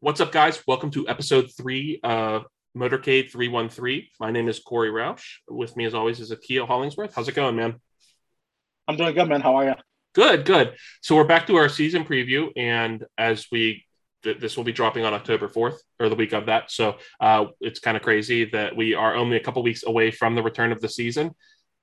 [0.00, 0.62] What's up, guys?
[0.66, 2.44] Welcome to episode three of
[2.76, 4.08] Motorcade 313.
[4.20, 5.22] My name is Corey Roush.
[5.48, 7.14] With me, as always, is Akhil Hollingsworth.
[7.14, 7.80] How's it going, man?
[8.86, 9.40] I'm doing good, man.
[9.40, 9.74] How are you?
[10.14, 10.76] Good, good.
[11.00, 13.86] So we're back to our season preview, and as we
[14.22, 16.70] th- this will be dropping on October 4th or the week of that.
[16.70, 20.34] So uh, it's kind of crazy that we are only a couple weeks away from
[20.34, 21.30] the return of the season.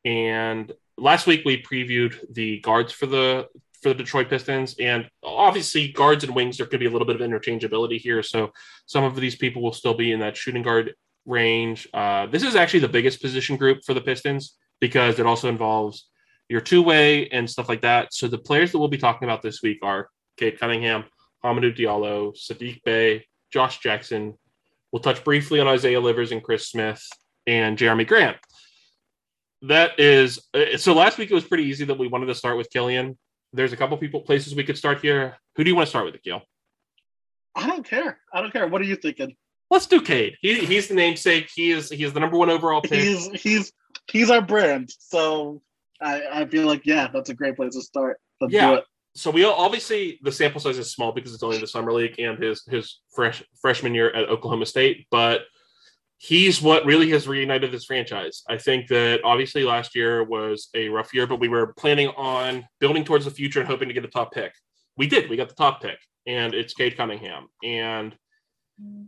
[0.05, 3.47] And last week we previewed the guards for the
[3.83, 4.75] for the Detroit Pistons.
[4.79, 8.23] And obviously, guards and wings, there could be a little bit of interchangeability here.
[8.23, 8.51] So
[8.85, 11.87] some of these people will still be in that shooting guard range.
[11.93, 16.09] Uh, this is actually the biggest position group for the Pistons because it also involves
[16.49, 18.13] your two way and stuff like that.
[18.13, 21.05] So the players that we'll be talking about this week are Cade Cunningham,
[21.43, 24.33] Hamidou Diallo, Saddiq Bey, Josh Jackson.
[24.91, 27.03] We'll touch briefly on Isaiah Livers and Chris Smith
[27.47, 28.37] and Jerami Grant.
[29.63, 30.39] That is
[30.77, 30.93] so.
[30.93, 33.17] Last week it was pretty easy that we wanted to start with Killian
[33.53, 35.37] there's a couple people places we could start here.
[35.55, 36.41] Who do you want to start with, Akhil?
[37.55, 38.19] I don't care.
[38.33, 38.67] I don't care.
[38.67, 39.35] What are you thinking?
[39.69, 40.37] Let's do Cade.
[40.41, 41.49] He, he's the namesake.
[41.53, 42.93] He is he is the number one overall pick.
[42.93, 43.71] He's he's
[44.11, 44.89] he's our brand.
[44.99, 45.61] So
[46.01, 48.19] I, I feel like yeah, that's a great place to start.
[48.41, 48.79] Let's yeah.
[49.15, 52.41] So we obviously the sample size is small because it's only the summer league and
[52.41, 55.41] his his fresh freshman year at Oklahoma State, but
[56.17, 58.43] he's what really has reunited this franchise.
[58.49, 62.65] I think that obviously last year was a rough year, but we were planning on
[62.79, 64.53] building towards the future and hoping to get a top pick.
[64.97, 65.29] We did.
[65.29, 67.47] We got the top pick, and it's Cade Cunningham.
[67.63, 68.15] And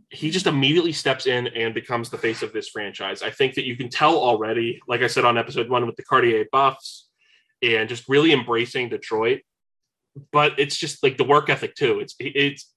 [0.10, 3.22] he just immediately steps in and becomes the face of this franchise.
[3.24, 6.04] I think that you can tell already, like I said on episode one with the
[6.04, 7.08] Cartier buffs
[7.62, 9.42] and just really embracing Detroit.
[10.32, 12.00] But it's just like the work ethic too.
[12.00, 12.72] It's it's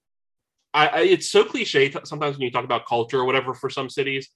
[0.79, 3.89] I, I, it's so cliche sometimes when you talk about culture or whatever for some
[3.89, 4.29] cities,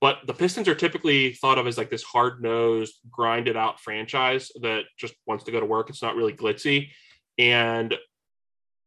[0.00, 4.50] but the Pistons are typically thought of as like this hard nosed, grinded out franchise
[4.62, 5.88] that just wants to go to work.
[5.88, 6.88] It's not really glitzy.
[7.38, 7.96] And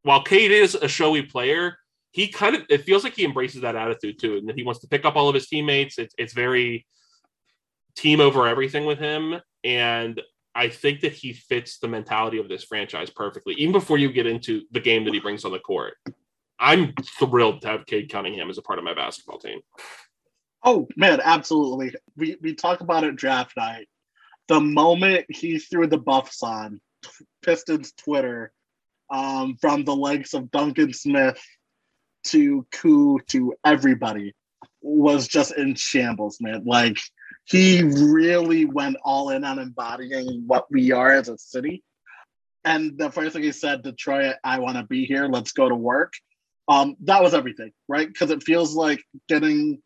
[0.02, 1.78] while Cade is a showy player,
[2.12, 4.82] he kind of it feels like he embraces that attitude too, and that he wants
[4.82, 5.98] to pick up all of his teammates.
[5.98, 6.86] It's it's very
[7.96, 10.22] team over everything with him, and
[10.54, 13.56] I think that he fits the mentality of this franchise perfectly.
[13.56, 15.96] Even before you get into the game that he brings on the court,
[16.60, 19.60] I'm thrilled to have Cade Cunningham as a part of my basketball team.
[20.64, 21.94] Oh man, absolutely.
[22.16, 23.88] We we talk about it draft night.
[24.48, 26.80] The moment he threw the buffs on
[27.44, 28.52] Pistons Twitter,
[29.12, 31.42] um, from the likes of Duncan Smith
[32.28, 34.34] to Koo to everybody,
[34.82, 36.64] was just in shambles, man.
[36.66, 36.98] Like
[37.46, 41.84] he really went all in on embodying what we are as a city.
[42.64, 45.28] And the first thing he said, Detroit, I want to be here.
[45.28, 46.14] Let's go to work
[46.68, 48.08] um, that was everything, right?
[48.08, 49.82] Because it feels like getting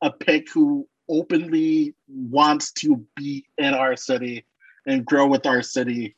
[0.00, 4.44] a pick who openly wants to be in our city
[4.86, 6.16] and grow with our city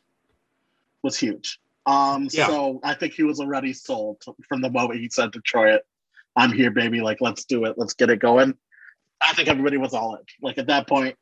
[1.02, 1.58] was huge.
[1.86, 2.46] Um, yeah.
[2.46, 5.82] So I think he was already sold from the moment he said Detroit,
[6.36, 7.00] I'm here, baby.
[7.00, 7.74] Like, let's do it.
[7.76, 8.54] Let's get it going.
[9.20, 10.22] I think everybody was all in.
[10.42, 11.16] Like at that point,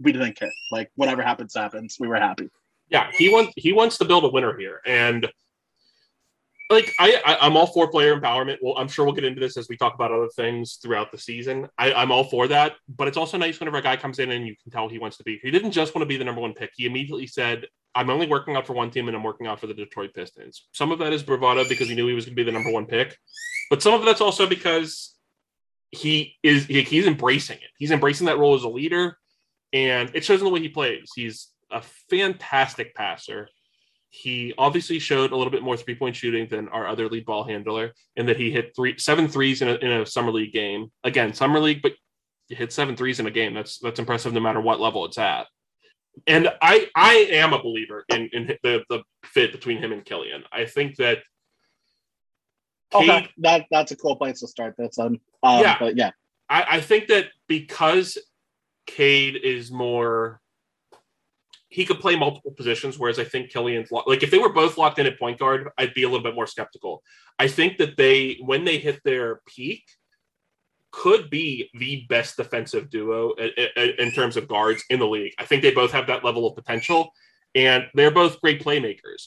[0.00, 0.50] we didn't care.
[0.70, 1.96] Like whatever happens, happens.
[1.98, 2.48] We were happy.
[2.88, 5.28] Yeah, he wants he wants to build a winner here, and
[6.70, 8.58] like I, I am all for player empowerment.
[8.60, 11.18] Well, I'm sure we'll get into this as we talk about other things throughout the
[11.18, 11.68] season.
[11.78, 14.46] I, I'm all for that, but it's also nice whenever a guy comes in and
[14.46, 15.38] you can tell he wants to be.
[15.42, 16.70] He didn't just want to be the number one pick.
[16.76, 19.66] He immediately said, "I'm only working out for one team, and I'm working out for
[19.66, 22.42] the Detroit Pistons." Some of that is bravado because he knew he was going to
[22.42, 23.16] be the number one pick,
[23.70, 25.14] but some of that's also because
[25.90, 27.70] he is he, he's embracing it.
[27.78, 29.16] He's embracing that role as a leader,
[29.72, 31.10] and it shows in the way he plays.
[31.14, 33.48] He's a fantastic passer
[34.10, 37.44] he obviously showed a little bit more three point shooting than our other lead ball
[37.44, 40.90] handler, and that he hit three seven threes in a, in a summer league game.
[41.04, 41.92] Again, summer league, but
[42.48, 43.54] you hit seven threes in a game.
[43.54, 45.46] That's that's impressive no matter what level it's at.
[46.26, 50.44] And I I am a believer in in the the fit between him and Killian.
[50.52, 51.18] I think that.
[52.90, 55.20] Cade, okay, that that's a cool place to start this on.
[55.42, 56.12] Um, yeah, but yeah,
[56.48, 58.16] I, I think that because
[58.86, 60.40] Cade is more
[61.68, 64.98] he could play multiple positions, whereas I think Killian's like if they were both locked
[64.98, 67.02] in at point guard, I'd be a little bit more skeptical.
[67.38, 69.84] I think that they, when they hit their peak,
[70.90, 73.34] could be the best defensive duo
[73.76, 75.34] in terms of guards in the league.
[75.38, 77.12] I think they both have that level of potential,
[77.54, 79.26] and they're both great playmakers.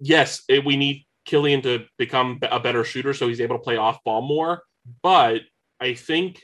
[0.00, 4.02] Yes, we need Killian to become a better shooter so he's able to play off
[4.02, 4.62] ball more,
[5.02, 5.42] but
[5.78, 6.42] I think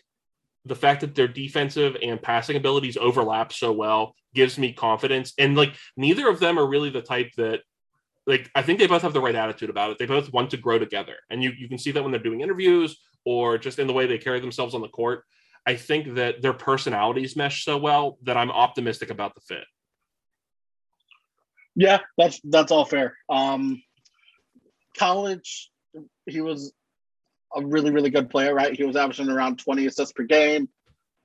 [0.64, 5.32] the fact that their defensive and passing abilities overlap so well gives me confidence.
[5.38, 7.60] And like neither of them are really the type that
[8.26, 9.98] like I think they both have the right attitude about it.
[9.98, 11.16] They both want to grow together.
[11.30, 14.06] And you you can see that when they're doing interviews or just in the way
[14.06, 15.24] they carry themselves on the court.
[15.66, 19.64] I think that their personalities mesh so well that I'm optimistic about the fit.
[21.74, 23.16] Yeah, that's that's all fair.
[23.28, 23.82] Um
[24.96, 25.70] college
[26.26, 26.72] he was
[27.56, 28.74] a really, really good player, right?
[28.74, 30.68] He was averaging around 20 assists per game,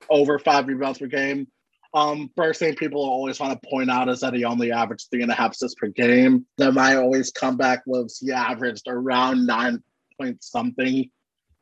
[0.08, 1.48] over five rebounds per game.
[1.92, 5.22] Um, first thing people always want to point out is that he only averaged three
[5.22, 6.46] and a half assists per game.
[6.56, 9.82] Then my always comeback was he averaged around nine
[10.18, 11.10] point something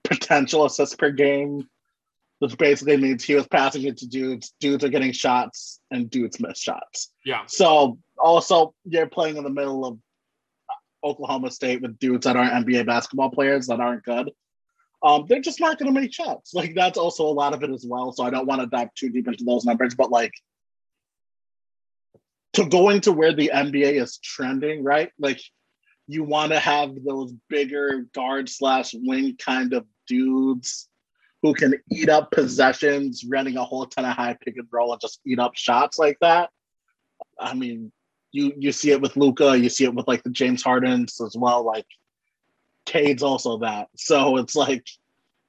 [0.05, 1.67] potential assists per game,
[2.41, 4.53] which basically means he was passing it to dudes.
[4.61, 7.11] Dudes are getting shots, and dudes miss shots.
[7.25, 7.45] Yeah.
[7.47, 9.99] So also, you're playing in the middle of
[11.03, 14.31] Oklahoma State with dudes that aren't NBA basketball players that aren't good.
[15.03, 16.55] Um, they're just not going to make shots.
[16.55, 18.13] Like that's also a lot of it as well.
[18.13, 20.33] So I don't want to dive too deep into those numbers, but like
[22.55, 25.11] to going to where the NBA is trending, right?
[25.19, 25.41] Like
[26.09, 30.89] you want to have those bigger guard slash wing kind of dudes
[31.43, 35.01] who can eat up possessions, running a whole ton of high pick and roll and
[35.01, 36.51] just eat up shots like that.
[37.39, 37.93] I mean,
[38.33, 41.37] you you see it with Luka, you see it with like the James Hardens as
[41.37, 41.65] well.
[41.65, 41.87] Like
[42.89, 43.89] Cade's also that.
[43.97, 44.87] So it's like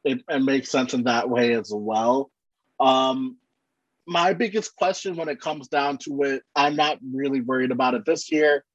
[0.03, 2.29] it, it makes sense in that way as well.
[2.79, 3.37] Um
[4.09, 8.05] my biggest question when it comes down to it, I'm not really worried about it
[8.05, 8.65] this year.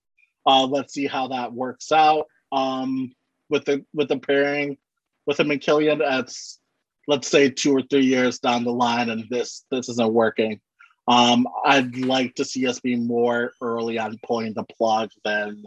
[0.47, 2.27] Uh, let's see how that works out.
[2.53, 3.13] Um,
[3.51, 4.79] with the with the pairing
[5.27, 6.61] with him and Killian, that's
[7.09, 10.61] let's say two or three years down the line, and this this isn't working.
[11.09, 15.65] Um, I'd like to see us be more early on pulling the plug than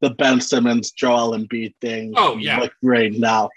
[0.00, 2.14] the Ben Simmons, Joel Embiid thing.
[2.16, 3.50] Oh yeah, like right now,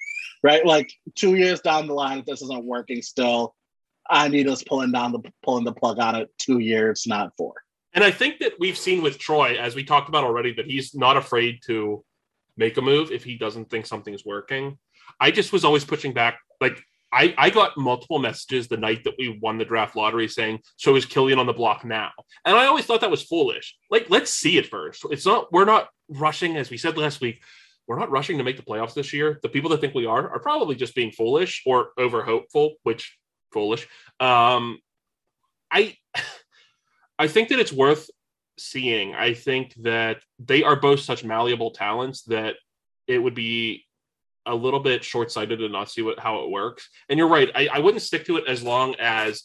[0.43, 0.65] right?
[0.65, 3.55] Like two years down the line, if this isn't working still,
[4.09, 7.53] I need us pulling down the pulling the plug on it two years, not four.
[7.93, 10.93] And I think that we've seen with Troy, as we talked about already, that he's
[10.93, 12.03] not afraid to
[12.55, 14.77] make a move if he doesn't think something's working.
[15.19, 16.39] I just was always pushing back.
[16.61, 20.59] Like I, I got multiple messages the night that we won the draft lottery saying,
[20.77, 22.11] so is Killian on the block now?
[22.45, 23.75] And I always thought that was foolish.
[23.89, 25.05] Like, let's see it first.
[25.09, 27.41] It's not, we're not rushing, as we said last week,
[27.87, 29.39] we're not rushing to make the playoffs this year.
[29.41, 33.17] The people that think we are are probably just being foolish or over hopeful, which
[33.51, 33.87] foolish.
[34.19, 34.79] Um,
[35.71, 35.97] I,
[37.19, 38.09] I think that it's worth
[38.57, 39.15] seeing.
[39.15, 42.55] I think that they are both such malleable talents that
[43.07, 43.85] it would be
[44.45, 46.89] a little bit short-sighted to not see what how it works.
[47.09, 47.49] And you're right.
[47.55, 49.43] I, I wouldn't stick to it as long as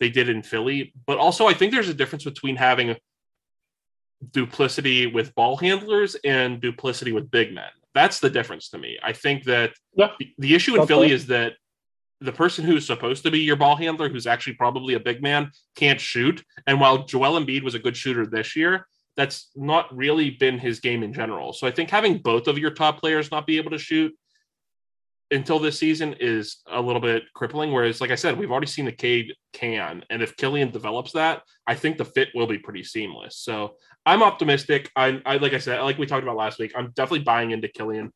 [0.00, 0.92] they did in Philly.
[1.06, 2.96] But also, I think there's a difference between having
[4.30, 7.70] duplicity with ball handlers and duplicity with big men.
[7.94, 8.98] That's the difference to me.
[9.02, 10.10] I think that yeah.
[10.18, 10.86] the, the, issue in.
[10.86, 11.54] Philly is that
[12.20, 15.50] the person who's supposed to be your ball handler, who's actually probably a big man,
[15.76, 16.42] can't shoot.
[16.66, 18.86] And while Joel Embiid was a good shooter this year,
[19.16, 21.52] that's not really been his game in general.
[21.52, 24.14] So I think having both of your top players not be able to shoot
[25.32, 27.72] until this season is a little bit crippling.
[27.72, 31.42] Whereas, like I said, we've already seen the Cade can, and if Killian develops that,
[31.66, 33.38] I think the fit will be pretty seamless.
[33.38, 33.74] So
[34.06, 34.90] I'm optimistic.
[34.94, 37.68] I, I like I said, like we talked about last week, I'm definitely buying into
[37.68, 38.12] Killian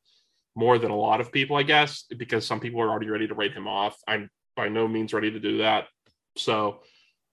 [0.55, 3.35] more than a lot of people, I guess, because some people are already ready to
[3.35, 3.97] write him off.
[4.07, 5.85] I'm by no means ready to do that.
[6.37, 6.81] So,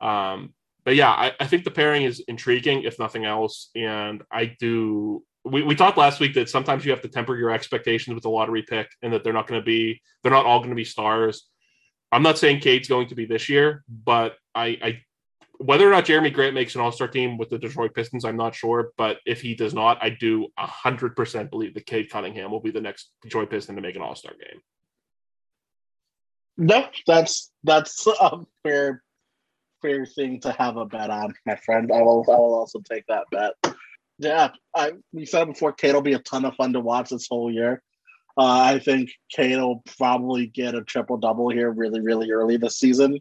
[0.02, 0.54] um,
[0.84, 5.24] but yeah, I, I think the pairing is intriguing, if nothing else, and I do
[5.45, 8.30] we, we talked last week that sometimes you have to temper your expectations with the
[8.30, 10.86] lottery pick and that they're not going to be they're not all going to be
[10.86, 11.48] stars.
[12.12, 15.01] I'm not saying cade's going to be this year but i i
[15.57, 18.54] whether or not jerami grant makes an all-star team with the detroit pistons i'm not
[18.54, 22.72] sure but if he does not i do 100% believe that cade cunningham will be
[22.72, 24.62] the next detroit piston to make an all-star game.
[26.56, 29.01] No that's that's a fair
[29.82, 31.91] fair thing to have a bet on my friend.
[31.91, 33.73] I will i will also take that bet
[34.17, 37.27] yeah, I, we said before, Cade will be a ton of fun to watch this
[37.29, 37.82] whole year.
[38.38, 42.77] Uh, I think Cade will probably get a triple double here really, really early this
[42.77, 43.20] season,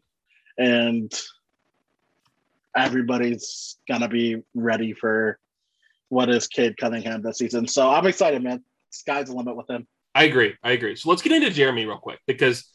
[0.59, 1.13] and
[2.75, 5.39] everybody's gonna be ready for
[6.09, 7.67] what is Cade Cunningham this season.
[7.67, 8.65] So I'm excited, man.
[8.91, 9.87] Sky's the limit with him.
[10.15, 10.55] I agree.
[10.63, 10.97] I agree.
[10.97, 12.69] So let's get into Jerami real quick because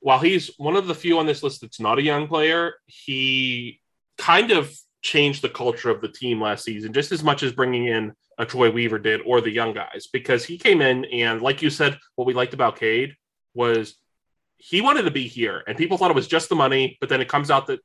[0.00, 3.80] while he's one of the few on this list that's not a young player, he
[4.18, 7.86] kind of changed the culture of the team last season, just as much as bringing
[7.86, 11.60] in a Troy Weaver did or the young guys, because he came in and, like
[11.60, 13.14] you said, what we liked about Cade
[13.52, 13.96] was
[14.56, 17.20] he wanted to be here, and people thought it was just the money, but then
[17.20, 17.80] it comes out that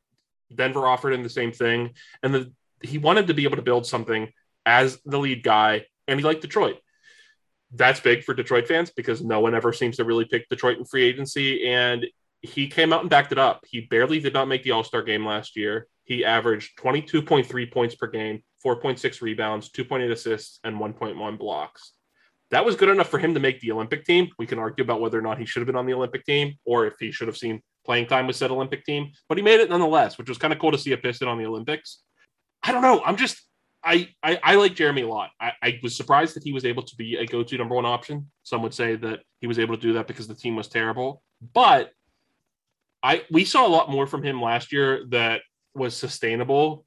[0.53, 1.91] Denver offered him the same thing,
[2.23, 4.31] and the, he wanted to be able to build something
[4.65, 6.77] as the lead guy, and he liked Detroit.
[7.73, 10.85] That's big for Detroit fans because no one ever seems to really pick Detroit in
[10.85, 12.05] free agency, and
[12.41, 13.65] he came out and backed it up.
[13.67, 17.95] He barely did not make the All Star game last year he averaged 22.3 points
[17.95, 21.91] per game, 4.6 rebounds, 2.8 assists, and 1.1 blocks.
[22.49, 24.29] That was good enough for him to make the Olympic team.
[24.39, 26.55] We can argue about whether or not he should have been on the Olympic team
[26.65, 29.59] or if he should have seen playing time with said Olympic team, but he made
[29.59, 32.03] it nonetheless, which was kind of cool to see a Piston on the Olympics.
[32.63, 33.01] I don't know.
[33.05, 33.41] I'm just,
[33.83, 35.31] I, I, I like Jerami a lot.
[35.41, 38.31] I, I was surprised that he was able to be a go-to number one option.
[38.43, 41.21] Some would say that he was able to do that because the team was terrible.
[41.53, 41.91] But
[43.03, 45.41] I we saw a lot more from him last year that
[45.77, 46.85] was sustainable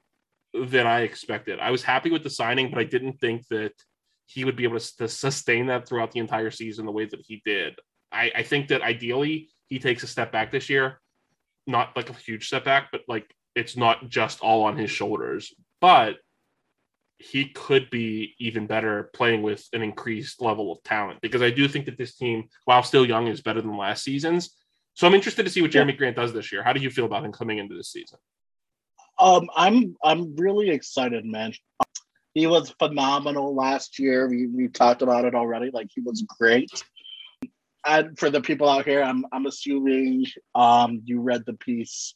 [0.53, 1.59] than I expected.
[1.59, 3.73] I was happy with the signing, but I didn't think that
[4.25, 7.21] he would be able to, to sustain that throughout the entire season the way that
[7.25, 7.75] he did.
[8.11, 10.99] I, I think that ideally he takes a step back this year,
[11.67, 15.53] not like a huge step back, but like it's not just all on his shoulders.
[15.79, 16.17] But
[17.17, 21.67] he could be even better playing with an increased level of talent because I do
[21.67, 24.55] think that this team, while still young, is better than last season's.
[24.95, 25.97] So I'm interested to see what Jerami.
[25.97, 26.63] Grant does this year.
[26.63, 28.17] How do you feel about him coming into this season?
[29.21, 31.53] Um, I'm I'm really excited, man.
[32.33, 34.27] He was phenomenal last year.
[34.27, 35.69] We we talked about it already.
[35.71, 36.71] Like he was great.
[37.85, 40.25] And for the people out here, I'm I'm assuming
[40.55, 42.15] um you read the piece,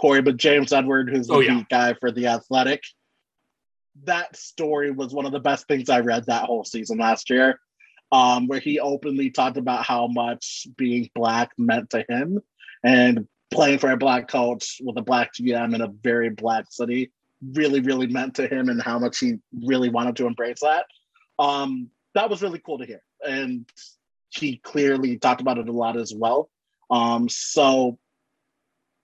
[0.00, 1.62] Corey, but James Edward, who's the oh, yeah.
[1.68, 2.82] guy for the Athletic,
[4.04, 7.60] that story was one of the best things I read that whole season last year.
[8.12, 12.40] Um, where he openly talked about how much being black meant to him
[12.84, 17.12] and playing for a black coach with a black GM in a very black city
[17.42, 20.86] really, really meant to him and how much he really wanted to embrace that.
[21.38, 23.02] Um, that was really cool to hear.
[23.26, 23.68] And
[24.30, 26.50] he clearly talked about it a lot as well.
[26.90, 27.98] Um, so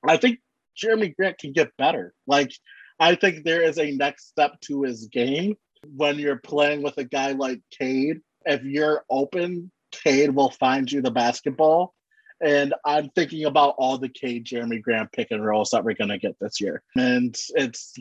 [0.07, 0.41] I think
[0.77, 2.15] Jerami Grant can get better.
[2.27, 2.53] Like
[2.99, 5.57] I think there is a next step to his game
[5.95, 8.21] when you're playing with a guy like Cade.
[8.45, 11.95] If you're open, Cade will find you the basketball.
[12.43, 16.11] And I'm thinking about all the Cade Jerami Grant pick and rolls that we're going
[16.11, 16.83] to get this year.
[16.97, 17.95] And it's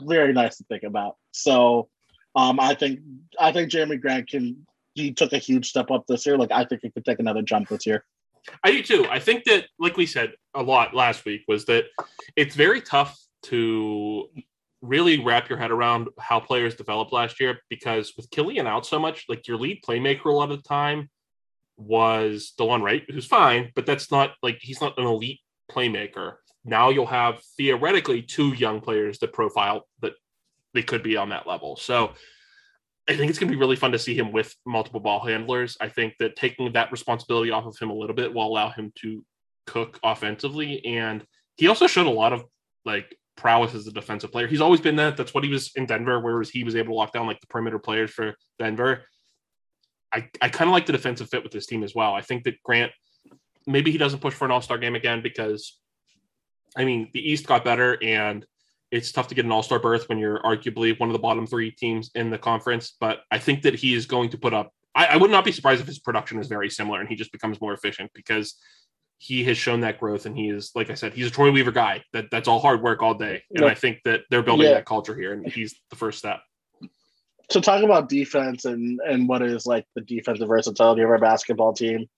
[0.00, 1.16] very nice to think about.
[1.32, 1.88] So
[2.36, 3.00] um, I think
[3.38, 6.38] I think Jerami Grant can he took a huge step up this year.
[6.38, 8.04] Like I think he could take another jump this year.
[8.62, 9.06] I do too.
[9.10, 11.86] I think that, like we said a lot last week, was that
[12.36, 14.28] it's very tough to
[14.82, 18.98] really wrap your head around how players developed last year because with Killian out so
[18.98, 21.10] much, like your lead playmaker a lot of the time
[21.76, 25.40] was Delon Wright, who's fine, but that's not like he's not an elite
[25.70, 26.34] playmaker.
[26.64, 30.14] Now you'll have theoretically two young players that profile that
[30.74, 31.76] they could be on that level.
[31.76, 32.12] So
[33.08, 35.76] I think it's going to be really fun to see him with multiple ball handlers.
[35.80, 38.92] I think that taking that responsibility off of him a little bit will allow him
[39.02, 39.24] to
[39.66, 40.84] cook offensively.
[40.84, 41.24] And
[41.56, 42.44] he also showed a lot of
[42.84, 44.46] like prowess as a defensive player.
[44.48, 45.16] He's always been that.
[45.16, 47.46] That's what he was in Denver, whereas he was able to lock down like the
[47.46, 49.04] perimeter players for Denver.
[50.12, 52.14] I, I kind of like the defensive fit with this team as well.
[52.14, 52.92] I think that Grant,
[53.66, 55.78] maybe he doesn't push for an all star game again because,
[56.76, 58.46] I mean, the East got better and
[58.90, 61.46] it's tough to get an all star berth when you're arguably one of the bottom
[61.46, 62.94] three teams in the conference.
[62.98, 65.52] But I think that he is going to put up, I, I would not be
[65.52, 68.56] surprised if his production is very similar and he just becomes more efficient because
[69.18, 71.72] he has shown that growth and he is like i said he's a troy weaver
[71.72, 73.70] guy that that's all hard work all day and yep.
[73.70, 74.74] i think that they're building yeah.
[74.74, 76.40] that culture here and he's the first step
[77.48, 81.72] to talk about defense and and what is like the defensive versatility of our basketball
[81.72, 82.08] team.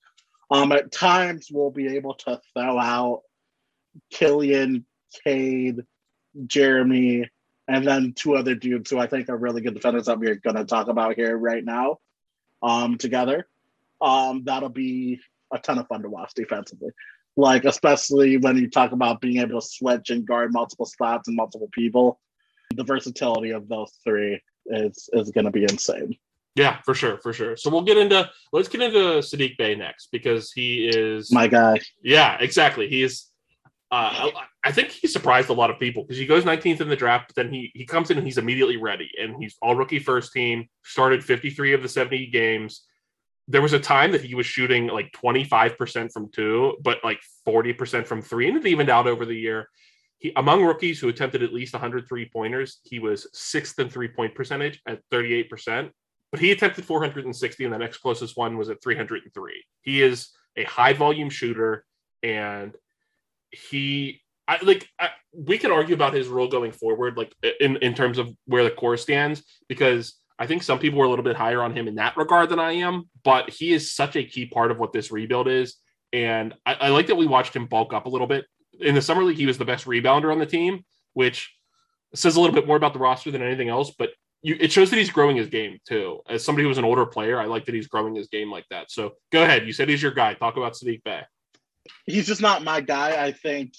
[0.51, 3.23] Um at times we'll be able to throw out
[4.11, 4.85] killian
[5.25, 5.83] cade
[6.47, 7.27] jerami
[7.67, 10.55] and then two other dudes who i think are really good defenders that we're going
[10.55, 11.99] to talk about here right now
[12.63, 13.47] um together.
[14.01, 15.21] Um that'll be
[15.53, 16.91] a ton of fun to watch defensively.
[17.37, 21.37] Like especially when you talk about being able to switch and guard multiple spots and
[21.37, 22.21] multiple people,
[22.75, 24.41] the versatility of those three
[24.71, 26.17] is is going to be insane.
[26.55, 27.57] Yeah, for sure, for sure.
[27.57, 31.81] So we'll get into let's get into Saddiq Bey next because he is my guy.
[32.03, 32.89] Yeah, exactly.
[32.89, 33.27] He is.
[33.91, 34.31] Uh,
[34.63, 37.29] I think he surprised a lot of people because he goes 19th in the draft,
[37.29, 40.33] but then he he comes in and he's immediately ready, and he's all rookie first
[40.33, 40.69] team.
[40.85, 42.83] Started 53 of the 70 games
[43.49, 48.07] there was a time that he was shooting like 25% from two, but like 40%
[48.07, 49.69] from three, and it evened out over the year.
[50.19, 54.35] He, among rookies who attempted at least 103 pointers, he was sixth in three point
[54.35, 55.91] percentage at 38%,
[56.31, 59.65] but he attempted 460, and the next closest one was at 303.
[59.83, 61.85] He is a high volume shooter,
[62.23, 62.75] and
[63.51, 67.95] he, I like, I, we can argue about his role going forward, like in, in
[67.95, 71.37] terms of where the core stands, because I think some people were a little bit
[71.37, 74.47] higher on him in that regard than I am, but he is such a key
[74.47, 75.77] part of what this rebuild is.
[76.13, 78.47] And I, I, like that we watched him bulk up a little bit.
[78.81, 81.55] In the summer league, he was the best rebounder on the team, which
[82.15, 83.93] says a little bit more about the roster than anything else.
[83.97, 84.11] But
[84.43, 86.21] you, it shows that he's growing his game too.
[86.29, 88.67] As somebody who was an older player, I like that he's growing his game like
[88.71, 88.91] that.
[88.91, 89.67] So go ahead.
[89.67, 90.35] You said he's your guy.
[90.35, 91.23] Talk about Saddiq Bey.
[92.05, 93.25] He's just not my guy.
[93.25, 93.75] I think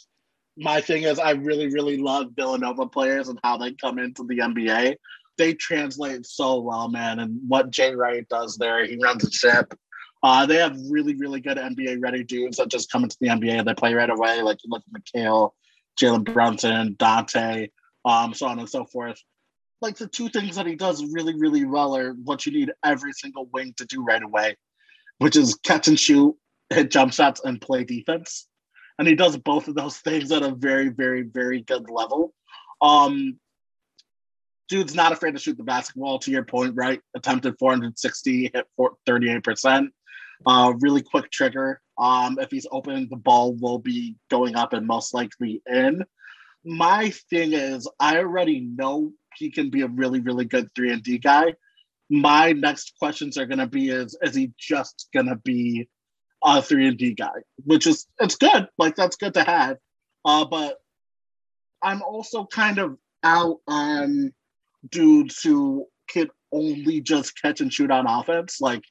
[0.58, 4.40] my thing is I really, really love Villanova players and how they come into the
[4.40, 4.96] NBA
[5.40, 7.18] they translate so well, man.
[7.18, 9.74] And what Jay Wright does there, he runs a ship.
[10.22, 13.60] Uh, they have really, really good NBA ready dudes that just come into the NBA
[13.60, 14.42] and they play right away.
[14.42, 15.52] Like you look at Mikal,
[16.00, 17.70] Jalen Brunson, Donte,
[18.06, 19.22] um, so on and so forth.
[19.82, 23.14] like the two things that he does really, really well are what you need every
[23.14, 24.58] single wing to do right away,
[25.20, 26.36] which is catch and shoot,
[26.70, 28.48] hit jump shots, and play defense.
[28.98, 32.34] And he does both of those things at a very, very, very good level.
[32.82, 33.40] Um,
[34.68, 36.20] dude's not afraid to shoot the basketball.
[36.20, 37.02] To your point, right?
[37.16, 38.68] Attempted 460, hit
[39.06, 39.92] 38 percent.
[40.46, 41.82] Uh, really quick trigger.
[41.98, 46.04] Um, if he's open, the ball will be going up and most likely in.
[46.64, 51.04] My thing is, I already know he can be a really, really good three and
[51.04, 51.56] D guy.
[52.10, 55.88] My next questions are going to be: Is is he just going to be
[56.44, 57.44] a three and D guy?
[57.66, 59.78] Which is it's good, like that's good to have.
[60.26, 60.78] Uh, but
[61.82, 64.34] I'm also kind of out on
[64.90, 68.60] dudes who can only just catch and shoot on offense.
[68.60, 68.84] Like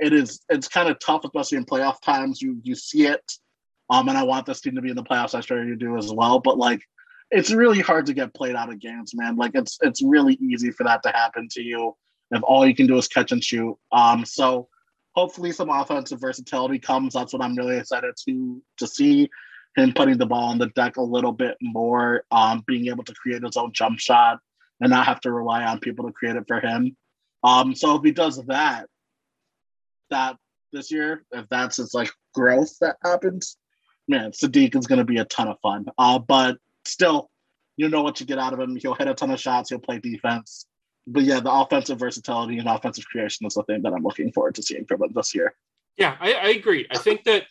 [0.00, 2.40] it is, it's kind of tough, especially in playoff times.
[2.40, 3.32] You you see it,
[3.90, 5.34] um, and I want this team to be in the playoffs.
[5.34, 6.38] I sure you do as well.
[6.38, 6.80] But like,
[7.30, 9.36] it's really hard to get played out of games, man.
[9.36, 11.96] Like it's it's really easy for that to happen to you
[12.30, 13.76] if all you can do is catch and shoot.
[13.92, 14.68] Um, so
[15.14, 17.14] hopefully some offensive versatility comes.
[17.14, 19.28] That's what I'm really excited to to see
[19.76, 23.14] him putting the ball on the deck a little bit more, um, being able to
[23.14, 24.38] create his own jump shot
[24.80, 26.96] and not have to rely on people to create it for him.
[27.44, 28.86] Um, so if he does that,
[30.10, 30.36] that
[30.72, 33.56] this year, if that's his like growth that happens,
[34.08, 35.86] man, Saddiq is going to be a ton of fun.
[35.98, 37.30] Uh, but still,
[37.76, 38.76] you know what you get out of him.
[38.76, 39.70] He'll hit a ton of shots.
[39.70, 40.66] He'll play defense.
[41.06, 44.54] But yeah, the offensive versatility and offensive creation is the thing that I'm looking forward
[44.56, 45.54] to seeing from him this year.
[45.96, 46.86] Yeah, I, I agree.
[46.90, 47.44] I think that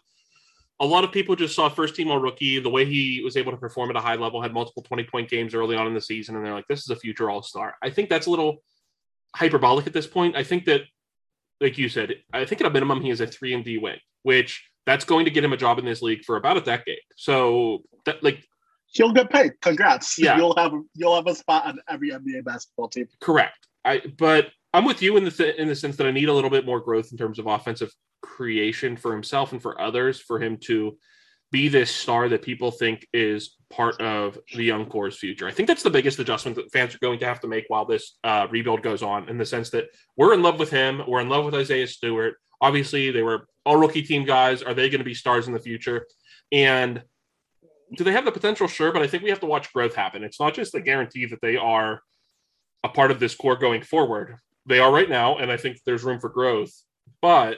[0.80, 3.52] a lot of people just saw first team all rookie, the way he was able
[3.52, 6.02] to perform at a high level, had multiple 20 point games early on in the
[6.02, 7.76] season, and they're like, this is a future all star.
[7.82, 8.64] I think that's a little
[9.36, 10.36] hyperbolic at this point.
[10.36, 10.82] I think that,
[11.62, 13.98] like you said, I think at a minimum he is a three and D wing,
[14.24, 17.00] which that's going to get him a job in this league for about a decade.
[17.16, 18.44] So that like
[18.88, 19.60] he'll get paid.
[19.62, 20.18] Congrats.
[20.18, 20.38] Yeah.
[20.38, 23.08] You'll have you'll have a spot on every NBA basketball team.
[23.22, 23.68] Correct.
[23.86, 26.34] I but I'm with you in the th- in the sense that I need a
[26.34, 30.42] little bit more growth in terms of offensive creation for himself and for others for
[30.42, 30.98] him to
[31.52, 35.48] be this star that people think is part of the young core's future.
[35.48, 37.86] I think that's the biggest adjustment that fans are going to have to make while
[37.86, 41.22] this uh, rebuild goes on, in the sense that we're in love with him, we're
[41.22, 42.36] in love with Isaiah Stewart.
[42.62, 44.62] Obviously, they were all rookie team guys.
[44.62, 46.06] Are they going to be stars in the future?
[46.52, 47.04] And
[47.96, 48.68] do they have the potential?
[48.68, 50.24] Sure, but I think we have to watch growth happen.
[50.24, 52.02] It's not just a guarantee that they are
[52.84, 54.36] a part of this core going forward.
[54.66, 56.72] They are right now, and I think there's room for growth.
[57.22, 57.58] But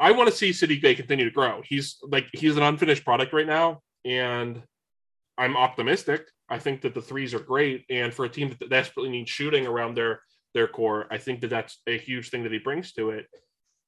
[0.00, 1.62] I want to see Saddiq Bey continue to grow.
[1.64, 4.62] He's like he's an unfinished product right now, and
[5.36, 6.26] I'm optimistic.
[6.48, 9.66] I think that the threes are great, and for a team that desperately needs shooting
[9.66, 10.22] around their
[10.54, 13.26] their core, I think that that's a huge thing that he brings to it.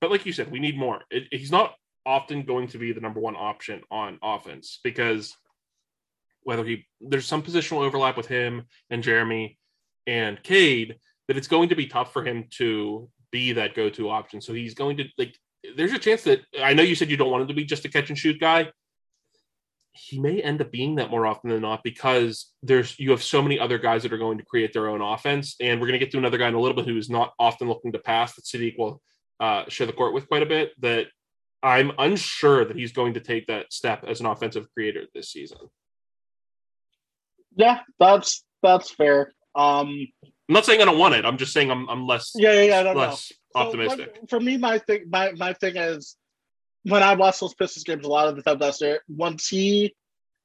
[0.00, 1.00] But like you said, we need more.
[1.10, 5.34] It, he's not often going to be the number one option on offense because
[6.42, 9.56] whether he there's some positional overlap with him and Jeremy
[10.06, 10.96] and Cade
[11.28, 14.40] that it's going to be tough for him to be that go-to option.
[14.40, 15.36] So he's going to like
[15.76, 17.84] there's a chance that I know you said you don't want him to be just
[17.84, 18.70] a catch and shoot guy.
[19.92, 23.42] He may end up being that more often than not because there's you have so
[23.42, 26.04] many other guys that are going to create their own offense, and we're going to
[26.04, 28.44] get to another guy in a little bit who's not often looking to pass that
[28.44, 29.02] Saddiq will
[29.38, 30.72] uh, share the court with quite a bit.
[30.80, 31.08] That
[31.62, 35.58] I'm unsure that he's going to take that step as an offensive creator this season.
[37.54, 39.34] Yeah, that's that's fair.
[39.54, 41.26] Um, I'm not saying I don't want it.
[41.26, 44.16] I'm just saying I'm I'm less yeah yeah, yeah less optimistic.
[44.20, 46.16] So, for me, my thing, my my thing is
[46.84, 49.94] when I watch those Pistons games a lot of the time last year, once he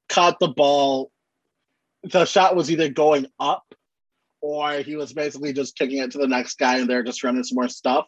[0.08, 1.10] caught the ball,
[2.02, 3.64] the shot was either going up
[4.40, 7.42] or he was basically just kicking it to the next guy and they're just running
[7.42, 8.06] some more stuff.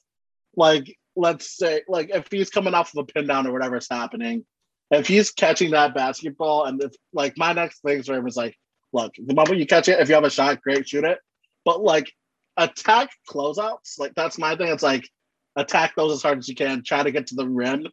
[0.56, 4.44] Like, let's say, like if he's coming off of a pin down or whatever's happening,
[4.90, 8.56] if he's catching that basketball and if like my next thing for him is like,
[8.92, 11.18] look, the moment you catch it, if you have a shot, great, shoot it.
[11.64, 12.12] But like
[12.60, 13.98] attack closeouts.
[13.98, 14.68] Like that's my thing.
[14.68, 15.08] It's like
[15.56, 16.82] attack those as hard as you can.
[16.84, 17.86] Try to get to the rim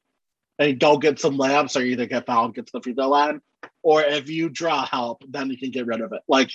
[0.60, 3.42] and go get some layups, or either get fouled, get to the free throw line,
[3.84, 6.22] or if you draw help, then you can get rid of it.
[6.28, 6.52] Like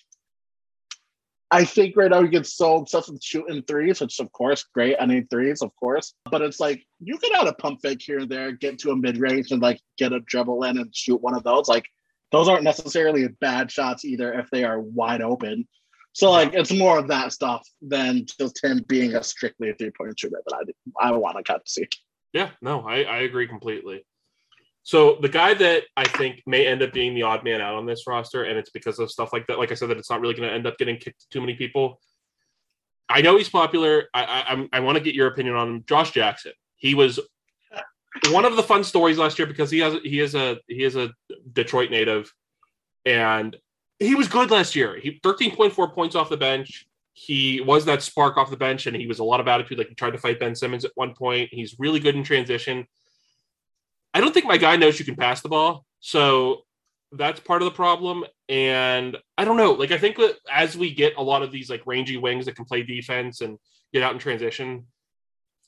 [1.51, 4.96] I think right now you get so obsessed with shooting threes, which of course great.
[5.01, 8.20] I need threes, of course, but it's like you can add a pump fake here
[8.20, 11.20] and there, get to a mid range, and like get a dribble in and shoot
[11.20, 11.68] one of those.
[11.68, 11.87] Like
[12.33, 15.68] those aren't necessarily bad shots either if they are wide open.
[16.12, 19.90] So like it's more of that stuff than just him being a strictly a three
[19.90, 21.88] point shooter that I I want to cut to see.
[22.33, 24.05] Yeah, no, I, I agree completely.
[24.85, 27.87] So the guy that I think may end up being the odd man out on
[27.87, 29.59] this roster, and it's because of stuff like that.
[29.59, 31.40] Like I said, that it's not really going to end up getting kicked to too
[31.40, 32.01] many people.
[33.09, 34.09] I know he's popular.
[34.12, 35.85] I I, I want to get your opinion on him.
[35.87, 36.53] Josh Jackson.
[36.77, 37.20] He was
[38.31, 40.96] one of the fun stories last year because he has he is a he is
[40.96, 41.12] a
[41.53, 42.33] Detroit native,
[43.07, 43.57] and
[44.03, 44.99] he was good last year.
[44.99, 49.07] He 13.4 points off the bench, he was that spark off the bench, and he
[49.07, 49.79] was a lot of attitude.
[49.79, 51.51] Like he tried to fight Ben Simmons at one point.
[51.53, 52.87] He's really good in transition.
[54.15, 56.62] I don't think my guy knows you can pass the ball, so
[57.12, 58.25] that's part of the problem.
[58.49, 59.73] And I don't know.
[59.73, 62.57] Like I think that as we get a lot of these like rangy wings that
[62.57, 63.59] can play defense and
[63.93, 64.87] get out in transition,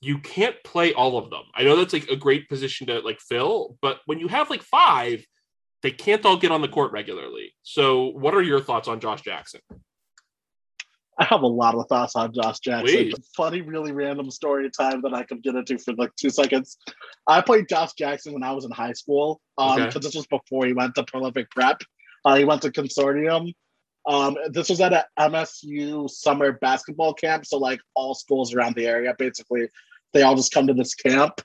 [0.00, 1.44] you can't play all of them.
[1.54, 4.62] I know that's like a great position to like fill, but when you have like
[4.62, 5.24] five,
[5.84, 7.54] they can't all get on the court regularly.
[7.62, 9.60] So, what are your thoughts on Josh Jackson?
[11.20, 12.86] I have a lot of thoughts on Josh Jackson.
[12.86, 13.14] Please.
[13.36, 16.78] Funny, really random story time that I could get into for like two seconds.
[17.28, 19.98] I played Josh Jackson when I was in high school because um, okay.
[20.00, 21.82] this was before he went to Prolific Prep.
[22.24, 23.52] Uh, he went to Consortium.
[24.08, 28.86] Um, this was at a MSU summer basketball camp, so like all schools around the
[28.86, 29.68] area, basically,
[30.14, 31.42] they all just come to this camp.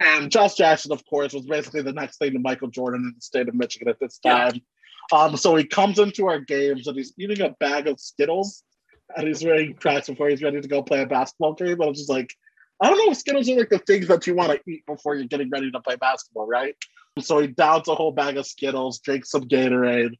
[0.00, 3.20] And Josh Jackson, of course, was basically the next thing to Michael Jordan in the
[3.20, 4.52] state of Michigan at this time.
[4.54, 5.18] Yeah.
[5.18, 8.62] Um, so he comes into our games and he's eating a bag of Skittles
[9.16, 11.78] and he's wearing Crocs before he's ready to go play a basketball game.
[11.78, 12.34] But I'm just like,
[12.80, 15.16] I don't know if Skittles are like the things that you want to eat before
[15.16, 16.76] you're getting ready to play basketball, right?
[17.18, 20.14] So he downs a whole bag of Skittles, drinks some Gatorade,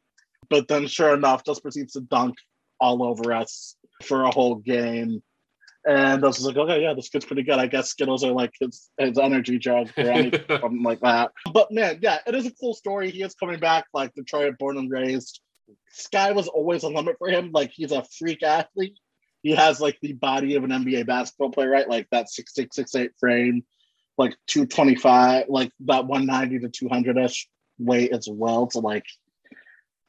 [0.51, 2.37] but then sure enough, just proceeds to dunk
[2.81, 5.23] all over us for a whole game.
[5.87, 7.59] And I was like, okay, yeah, this kid's pretty good.
[7.59, 11.31] I guess Skittles are like his, his energy drug or anything something like that.
[11.53, 13.11] But man, yeah, it is a cool story.
[13.11, 15.41] He is coming back, like Detroit, born and raised
[15.91, 17.51] sky was always a limit for him.
[17.53, 18.99] Like he's a freak athlete.
[19.43, 21.89] He has like the body of an NBA basketball player, right?
[21.89, 23.65] Like that six six six eight frame,
[24.17, 28.69] like two twenty five, like that one ninety to two hundred ish weight as well.
[28.71, 29.07] So like,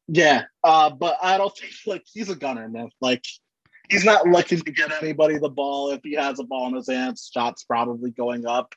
[0.07, 0.43] yeah.
[0.63, 2.89] Uh, but I don't think like he's a gunner, man.
[3.01, 3.23] Like
[3.89, 5.91] he's not looking to get anybody the ball.
[5.91, 8.73] If he has a ball in his hands, shots probably going up.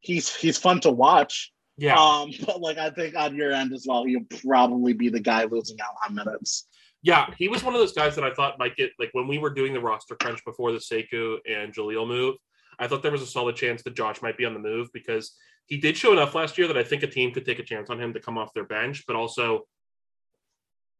[0.00, 1.52] He's he's fun to watch.
[1.78, 1.96] Yeah.
[1.98, 5.44] Um, but like I think on your end as well, he'll probably be the guy
[5.44, 6.66] losing out on minutes.
[7.02, 9.38] Yeah, he was one of those guys that I thought might get like when we
[9.38, 12.36] were doing the roster crunch before the Sekou and Jahlil move.
[12.78, 15.34] I thought there was a solid chance that Josh might be on the move because
[15.66, 17.90] he did show enough last year that I think a team could take a chance
[17.90, 19.66] on him to come off their bench, but also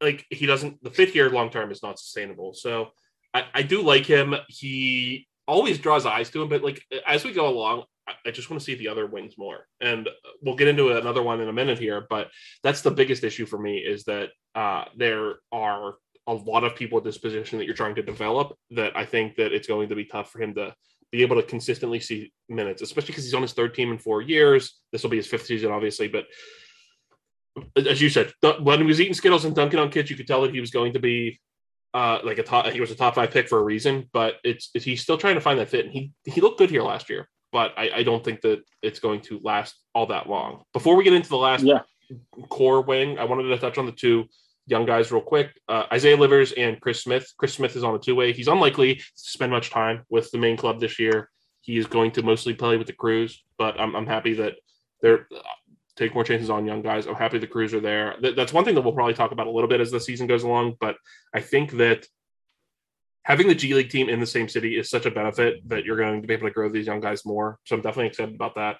[0.00, 2.54] like he doesn't the fit here long term is not sustainable.
[2.54, 2.90] So
[3.36, 4.34] I, I do like him.
[4.48, 7.84] He always draws eyes to him, but like as we go along,
[8.24, 9.66] I just want to see the other wings more.
[9.80, 10.08] And
[10.40, 12.28] we'll get into another one in a minute here, but
[12.62, 15.96] that's the biggest issue for me is that uh, there are
[16.26, 19.36] a lot of people at this position that you're trying to develop that I think
[19.36, 20.74] that it's going to be tough for him to
[21.12, 24.22] be able to consistently see minutes, especially because he's on his third team in four
[24.22, 24.80] years.
[24.92, 26.26] This will be his fifth season, obviously, but
[27.76, 30.42] as you said, when he was eating Skittles and dunking on kids, you could tell
[30.42, 31.40] that he was going to be
[31.96, 32.66] uh, like a top.
[32.66, 35.36] He was a top five pick for a reason, but it's, it's he's still trying
[35.36, 38.02] to find that fit, and he he looked good here last year but I, I,
[38.02, 40.64] don't think that it's going to last all that long.
[40.74, 41.80] Before we get into the last yeah.
[42.50, 44.26] core wing, I wanted to touch on the two
[44.66, 45.58] young guys real quick.
[45.68, 47.32] Uh, Isaiah Livers and Chris Smith.
[47.38, 48.32] Chris Smith is on a two way.
[48.32, 51.30] He's unlikely to spend much time with the main club this year.
[51.62, 54.56] He is going to mostly play with the Cruise, but I'm, I'm happy that
[55.00, 55.26] they're
[55.96, 57.06] take more chances on young guys.
[57.06, 58.16] I'm happy the Cruise are there.
[58.20, 60.42] that's one thing that we'll probably talk about a little bit as the season goes
[60.42, 60.76] along.
[60.78, 60.96] But
[61.34, 62.06] I think that
[63.22, 65.96] having the G League team in the same city is such a benefit that you're
[65.96, 67.58] going to be able to grow these young guys more.
[67.64, 68.76] So I'm definitely excited about that.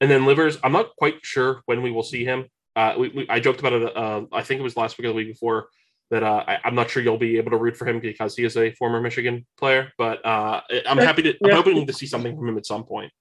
[0.00, 2.46] And then Livers, I'm not quite sure when we will see him.
[2.74, 3.96] Uh, we, we, I joked about it.
[3.96, 5.68] Uh, I think it was last week or the week before
[6.10, 8.44] that uh, I, am not sure you'll be able to root for him because he
[8.44, 9.92] is a former Michigan player.
[9.96, 11.36] But uh, I'm happy to.
[11.44, 13.12] I'm hoping to see something from him at some point.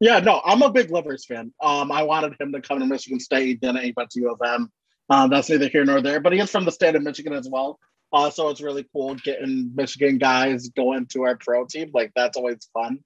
[0.00, 1.52] Yeah, no, I'm a big Livers fan.
[1.62, 4.40] Um, I wanted him to come to Michigan State, then he went to U of
[4.44, 4.70] M.
[5.10, 6.20] Um, that's neither here nor there.
[6.20, 7.78] But he is from the state of Michigan as well.
[8.12, 11.90] Also, it's really cool getting Michigan guys going to our pro team.
[11.92, 13.00] Like that's always fun.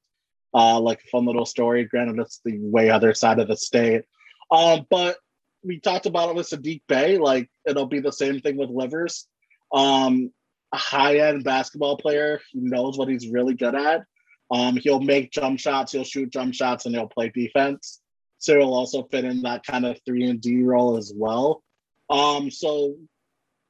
[0.55, 1.85] Uh, like fun little story.
[1.85, 4.03] Granted, it's the way other side of the state.
[4.51, 5.17] Um, but
[5.63, 7.19] we talked about it with Saddiq Bey.
[7.19, 9.27] Like it'll be the same thing with Livers.
[9.73, 10.31] Um,
[10.73, 12.41] a high-end basketball player.
[12.53, 14.03] He knows what he's really good at.
[14.51, 18.01] Um, he'll make jump shots, he'll shoot jump shots, and he'll play defense.
[18.39, 21.63] So he'll also fit in that kind of three and D role as well.
[22.09, 22.97] Um, so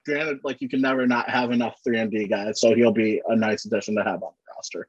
[0.07, 3.21] granted, like you can never not have enough three and D guys, so he'll be
[3.27, 4.89] a nice addition to have on the roster.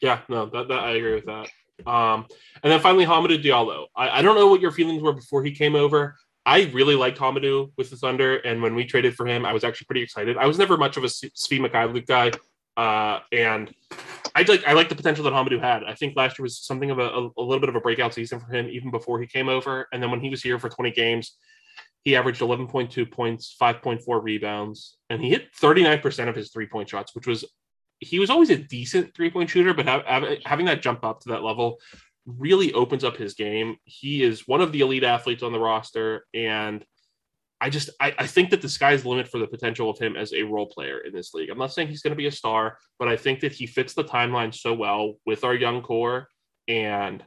[0.00, 1.48] Yeah, no, that, that I agree with that.
[1.86, 2.26] Um,
[2.62, 3.86] and then finally, Hamidou Diallo.
[3.94, 6.16] I, I don't know what your feelings were before he came over.
[6.46, 9.64] I really liked Hamidou with the Thunder, and when we traded for him, I was
[9.64, 10.36] actually pretty excited.
[10.36, 12.32] I was never much of a Svi Mykhailiuk guy,
[12.76, 13.72] uh, and
[14.38, 15.82] I like I like the potential that Hamidou had.
[15.82, 18.14] I think last year was something of a, a, a, little bit of a breakout
[18.14, 19.88] season for him, even before he came over.
[19.92, 21.36] And then when he was here for 20 games,
[22.04, 27.16] he averaged 11.2 points, 5.4 rebounds, and he hit 39% of his three point shots,
[27.16, 27.44] which was
[27.98, 29.86] he was always a decent three point shooter, but
[30.46, 31.78] having that jump up to that level
[32.24, 33.76] really opens up his game.
[33.82, 36.84] He is one of the elite athletes on the roster, and
[37.60, 40.16] I just I, I think that the sky's the limit for the potential of him
[40.16, 41.50] as a role player in this league.
[41.50, 43.94] I'm not saying he's going to be a star, but I think that he fits
[43.94, 46.28] the timeline so well with our young core,
[46.68, 47.24] and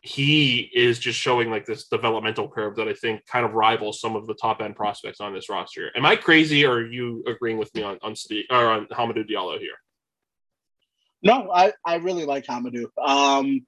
[0.00, 4.16] he is just showing like this developmental curve that I think kind of rivals some
[4.16, 5.90] of the top end prospects on this roster.
[5.96, 9.28] Am I crazy, or are you agreeing with me on on Steve or on Hamidou
[9.28, 9.76] Diallo here?
[11.22, 12.86] No, I I really like Hamidou.
[13.02, 13.66] Um,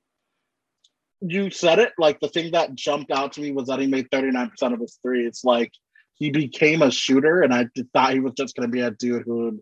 [1.20, 1.92] you said it.
[1.98, 4.98] Like the thing that jumped out to me was that he made 39% of his
[5.02, 5.26] three.
[5.26, 5.72] It's like
[6.16, 9.24] he became a shooter, and I thought he was just going to be a dude
[9.24, 9.60] who would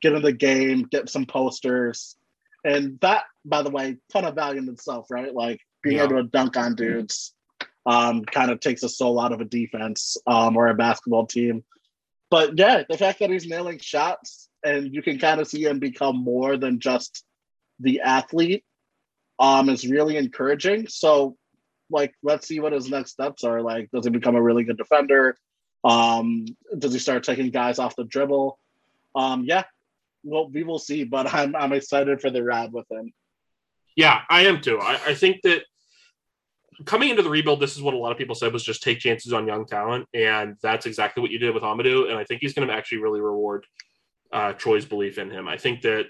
[0.00, 2.16] get in the game, get some posters,
[2.64, 5.34] and that, by the way, ton of value in itself, right?
[5.34, 6.04] Like being yeah.
[6.04, 7.34] able to dunk on dudes
[7.86, 11.64] um, kind of takes a soul out of a defense um, or a basketball team.
[12.30, 15.80] But yeah, the fact that he's nailing shots and you can kind of see him
[15.80, 17.24] become more than just
[17.80, 18.64] the athlete
[19.38, 20.86] um, is really encouraging.
[20.88, 21.36] So,
[21.90, 23.60] like, let's see what his next steps are.
[23.60, 25.36] Like, does he become a really good defender?
[25.84, 26.46] Um,
[26.78, 28.58] does he start taking guys off the dribble?
[29.14, 29.64] Um, yeah,
[30.22, 31.04] well, we will see.
[31.04, 33.12] But I'm I'm excited for the ride with him.
[33.96, 34.78] Yeah, I am too.
[34.80, 35.64] I, I think that
[36.86, 38.98] coming into the rebuild, this is what a lot of people said was just take
[38.98, 42.08] chances on young talent, and that's exactly what you did with Amadou.
[42.08, 43.66] And I think he's going to actually really reward
[44.32, 45.46] uh, Troy's belief in him.
[45.46, 46.06] I think that,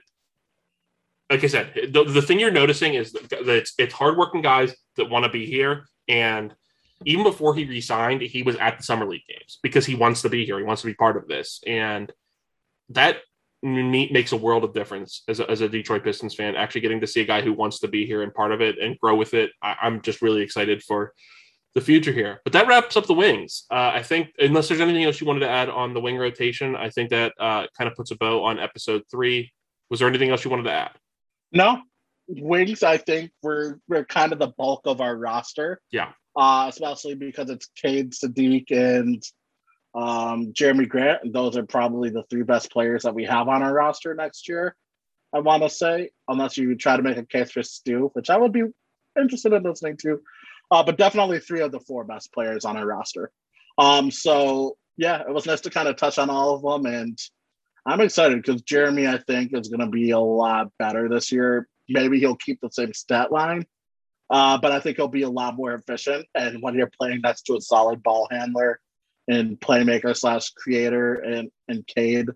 [1.30, 5.10] like I said, the, the thing you're noticing is that it's, it's hardworking guys that
[5.10, 6.54] want to be here, and
[7.04, 10.28] even before he resigned, he was at the summer league games because he wants to
[10.28, 10.58] be here.
[10.58, 12.12] He wants to be part of this, and
[12.90, 13.18] that
[13.62, 16.56] makes a world of difference as a, as a Detroit Pistons fan.
[16.56, 18.78] Actually, getting to see a guy who wants to be here and part of it
[18.78, 21.12] and grow with it, I, am just really excited for
[21.74, 22.40] the future here.
[22.44, 23.64] But that wraps up the wings.
[23.70, 26.74] Uh, I think, unless there's anything else you wanted to add on the wing rotation,
[26.76, 29.52] I think that uh, kind of puts a bow on episode three.
[29.90, 30.90] Was there anything else you wanted to add?
[31.52, 31.82] No,
[32.28, 32.82] wings.
[32.82, 35.80] I think we're we're kind of the bulk of our roster.
[35.90, 36.12] Yeah.
[36.34, 39.22] Uh, especially because it's Cade, Saddiq, and
[39.94, 41.24] um, Jerami Grant.
[41.24, 44.48] And those are probably the three best players that we have on our roster next
[44.48, 44.74] year.
[45.34, 48.36] I want to say, unless you try to make a case for Stu, which I
[48.36, 48.64] would be
[49.18, 50.20] interested in listening to.
[50.70, 53.30] Uh, but definitely three of the four best players on our roster.
[53.78, 57.18] Um, so yeah, it was nice to kind of touch on all of them, and
[57.86, 61.68] I'm excited because Jerami, I think, is going to be a lot better this year.
[61.88, 63.66] Maybe he'll keep the same stat line,
[64.32, 66.26] uh, but I think he'll be a lot more efficient.
[66.34, 68.80] And when you're playing next to a solid ball handler
[69.28, 72.30] and playmaker slash creator and and Cade,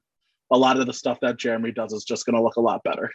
[0.53, 2.85] a lot of the stuff that Jerami does is just going to look a lot
[2.85, 3.11] better.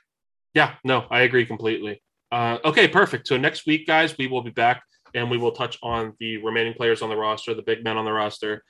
[0.55, 2.01] Yeah, no, I agree completely.
[2.31, 3.27] Uh, okay, perfect.
[3.27, 4.81] So next week, guys, we will be back
[5.13, 8.05] and we will touch on the remaining players on the roster, the big men on
[8.05, 8.63] the roster.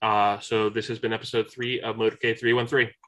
[0.00, 2.90] Uh, so this has been episode three of Motorcade 313.